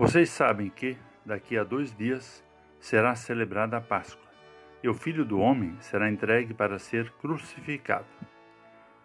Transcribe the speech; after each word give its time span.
Vocês 0.00 0.30
sabem 0.30 0.70
que, 0.70 0.96
daqui 1.26 1.58
a 1.58 1.62
dois 1.62 1.94
dias, 1.94 2.42
será 2.78 3.14
celebrada 3.14 3.76
a 3.76 3.82
Páscoa, 3.82 4.26
e 4.82 4.88
o 4.88 4.94
Filho 4.94 5.26
do 5.26 5.38
Homem 5.38 5.76
será 5.78 6.10
entregue 6.10 6.54
para 6.54 6.78
ser 6.78 7.10
crucificado, 7.20 8.06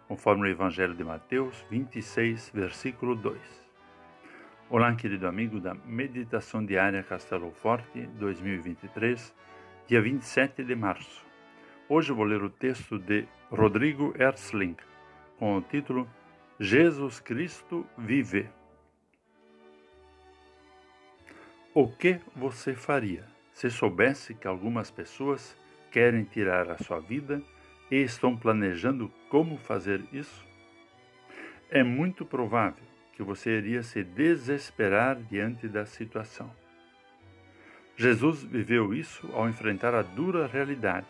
conforme 0.08 0.44
o 0.44 0.50
Evangelho 0.50 0.94
de 0.94 1.04
Mateus 1.04 1.66
26, 1.68 2.50
versículo 2.54 3.14
2. 3.14 3.38
Olá, 4.70 4.94
querido 4.94 5.26
amigo 5.26 5.60
da 5.60 5.74
Meditação 5.74 6.64
Diária 6.64 7.02
Castelo 7.02 7.50
Forte 7.50 8.06
2023, 8.18 9.34
dia 9.86 10.00
27 10.00 10.64
de 10.64 10.74
março. 10.74 11.26
Hoje 11.90 12.10
vou 12.10 12.24
ler 12.24 12.42
o 12.42 12.48
texto 12.48 12.98
de 12.98 13.28
Rodrigo 13.50 14.14
Erzling, 14.18 14.78
com 15.38 15.58
o 15.58 15.60
título 15.60 16.08
Jesus 16.58 17.20
Cristo 17.20 17.86
vive. 17.98 18.48
O 21.78 21.86
que 21.86 22.18
você 22.34 22.72
faria 22.72 23.22
se 23.52 23.68
soubesse 23.68 24.32
que 24.32 24.48
algumas 24.48 24.90
pessoas 24.90 25.54
querem 25.90 26.24
tirar 26.24 26.70
a 26.70 26.78
sua 26.78 27.00
vida 27.00 27.42
e 27.90 27.96
estão 27.96 28.34
planejando 28.34 29.12
como 29.28 29.58
fazer 29.58 30.02
isso? 30.10 30.42
É 31.68 31.82
muito 31.82 32.24
provável 32.24 32.82
que 33.12 33.22
você 33.22 33.58
iria 33.58 33.82
se 33.82 34.02
desesperar 34.02 35.16
diante 35.16 35.68
da 35.68 35.84
situação. 35.84 36.50
Jesus 37.94 38.42
viveu 38.42 38.94
isso 38.94 39.28
ao 39.34 39.46
enfrentar 39.46 39.94
a 39.94 40.00
dura 40.00 40.46
realidade 40.46 41.06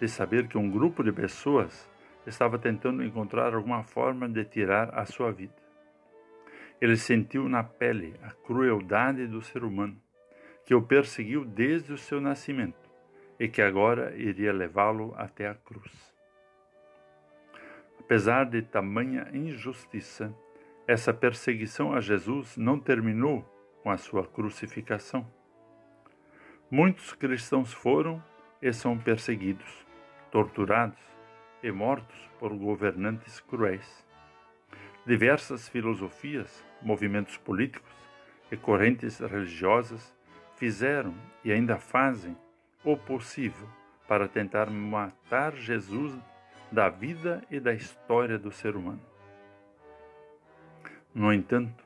de 0.00 0.08
saber 0.08 0.48
que 0.48 0.56
um 0.56 0.70
grupo 0.70 1.04
de 1.04 1.12
pessoas 1.12 1.86
estava 2.26 2.58
tentando 2.58 3.04
encontrar 3.04 3.52
alguma 3.52 3.82
forma 3.82 4.26
de 4.26 4.42
tirar 4.46 4.88
a 4.98 5.04
sua 5.04 5.30
vida. 5.30 5.67
Ele 6.80 6.96
sentiu 6.96 7.48
na 7.48 7.64
pele 7.64 8.14
a 8.22 8.30
crueldade 8.30 9.26
do 9.26 9.42
ser 9.42 9.64
humano, 9.64 10.00
que 10.64 10.74
o 10.74 10.82
perseguiu 10.82 11.44
desde 11.44 11.92
o 11.92 11.98
seu 11.98 12.20
nascimento 12.20 12.88
e 13.38 13.48
que 13.48 13.62
agora 13.62 14.14
iria 14.16 14.52
levá-lo 14.52 15.14
até 15.16 15.48
a 15.48 15.54
cruz. 15.54 16.14
Apesar 17.98 18.44
de 18.44 18.62
tamanha 18.62 19.28
injustiça, 19.32 20.34
essa 20.86 21.12
perseguição 21.12 21.92
a 21.92 22.00
Jesus 22.00 22.56
não 22.56 22.78
terminou 22.78 23.42
com 23.82 23.90
a 23.90 23.98
sua 23.98 24.26
crucificação. 24.26 25.26
Muitos 26.70 27.12
cristãos 27.12 27.72
foram 27.72 28.22
e 28.60 28.72
são 28.72 28.98
perseguidos, 28.98 29.86
torturados 30.30 30.98
e 31.62 31.70
mortos 31.70 32.16
por 32.38 32.54
governantes 32.54 33.40
cruéis. 33.40 34.07
Diversas 35.08 35.66
filosofias, 35.66 36.62
movimentos 36.82 37.38
políticos 37.38 37.90
e 38.52 38.58
correntes 38.58 39.20
religiosas 39.20 40.14
fizeram 40.56 41.14
e 41.42 41.50
ainda 41.50 41.78
fazem 41.78 42.36
o 42.84 42.94
possível 42.94 43.66
para 44.06 44.28
tentar 44.28 44.68
matar 44.68 45.56
Jesus 45.56 46.14
da 46.70 46.90
vida 46.90 47.42
e 47.50 47.58
da 47.58 47.72
história 47.72 48.38
do 48.38 48.52
ser 48.52 48.76
humano. 48.76 49.00
No 51.14 51.32
entanto, 51.32 51.82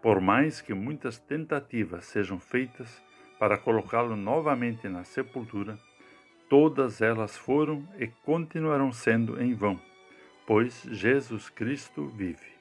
por 0.00 0.18
mais 0.18 0.62
que 0.62 0.72
muitas 0.72 1.18
tentativas 1.18 2.06
sejam 2.06 2.40
feitas 2.40 3.04
para 3.38 3.58
colocá-lo 3.58 4.16
novamente 4.16 4.88
na 4.88 5.04
sepultura, 5.04 5.78
todas 6.48 7.02
elas 7.02 7.36
foram 7.36 7.86
e 7.98 8.06
continuarão 8.06 8.90
sendo 8.90 9.38
em 9.38 9.52
vão, 9.52 9.78
pois 10.46 10.82
Jesus 10.84 11.50
Cristo 11.50 12.06
vive. 12.06 12.53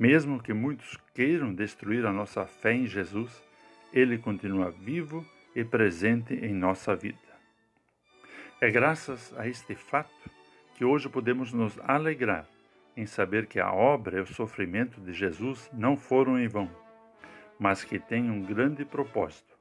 Mesmo 0.00 0.42
que 0.42 0.54
muitos 0.54 0.96
queiram 1.14 1.54
destruir 1.54 2.06
a 2.06 2.12
nossa 2.12 2.46
fé 2.46 2.72
em 2.72 2.86
Jesus, 2.86 3.44
ele 3.92 4.16
continua 4.16 4.70
vivo 4.70 5.22
e 5.54 5.62
presente 5.62 6.32
em 6.32 6.54
nossa 6.54 6.96
vida. 6.96 7.18
É 8.62 8.70
graças 8.70 9.34
a 9.36 9.46
este 9.46 9.74
fato 9.74 10.30
que 10.74 10.86
hoje 10.86 11.06
podemos 11.06 11.52
nos 11.52 11.78
alegrar 11.80 12.48
em 12.96 13.04
saber 13.04 13.44
que 13.44 13.60
a 13.60 13.70
obra 13.74 14.16
e 14.16 14.22
o 14.22 14.26
sofrimento 14.26 15.02
de 15.02 15.12
Jesus 15.12 15.70
não 15.70 15.98
foram 15.98 16.38
em 16.38 16.48
vão, 16.48 16.70
mas 17.58 17.84
que 17.84 17.98
têm 17.98 18.30
um 18.30 18.42
grande 18.42 18.86
propósito: 18.86 19.54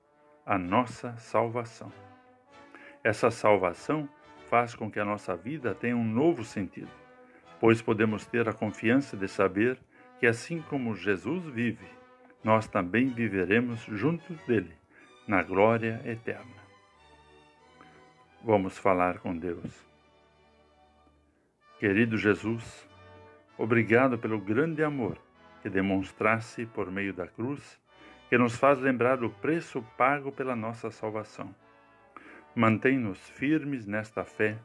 a 0.46 0.58
nossa 0.58 1.18
salvação. 1.18 1.92
Essa 3.04 3.30
salvação 3.30 4.08
faz 4.50 4.74
com 4.74 4.90
que 4.90 5.02
a 5.02 5.06
nossa 5.06 5.36
vida 5.36 5.76
tenha 5.76 5.98
um 5.98 6.10
novo 6.10 6.46
sentido, 6.46 6.92
pois 7.60 7.82
podemos 7.82 8.26
ter 8.26 8.48
a 8.48 8.54
confiança 8.54 9.18
de 9.18 9.28
saber 9.28 9.78
que, 10.20 10.28
assim 10.28 10.62
como 10.64 10.96
Jesus 10.96 11.46
vive, 11.46 11.88
nós 12.44 12.68
também 12.68 13.08
viveremos 13.08 13.80
junto 13.82 14.34
dele, 14.46 14.74
na 15.28 15.44
glória 15.44 16.02
eterna. 16.06 16.60
Vamos 18.44 18.78
falar 18.78 19.20
com 19.20 19.38
Deus. 19.38 19.86
Querido 21.80 22.18
Jesus, 22.18 22.88
obrigado 23.58 24.18
pelo 24.18 24.40
grande 24.40 24.84
amor 24.84 25.18
que 25.62 25.70
demonstrasse 25.70 26.66
por 26.66 26.90
meio 26.92 27.14
da 27.14 27.28
cruz, 27.28 27.80
que 28.30 28.38
nos 28.38 28.56
faz 28.56 28.80
lembrar 28.80 29.24
o 29.24 29.30
preço 29.30 29.82
pago 29.98 30.32
pela 30.32 30.56
nossa 30.56 30.92
salvação. 30.92 31.54
Mantém-nos 32.56 33.18
firmes 33.30 33.86
nesta 33.86 34.24
fé 34.24 34.58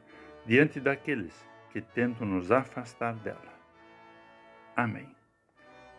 diante 0.45 0.79
daqueles 0.79 1.47
que 1.71 1.81
tentam 1.81 2.27
nos 2.27 2.51
afastar 2.51 3.13
dela. 3.15 3.53
Amém. 4.75 5.14